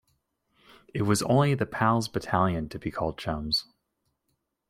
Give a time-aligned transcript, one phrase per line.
[0.95, 3.67] It was the only 'pals battalion' to be called 'chums'.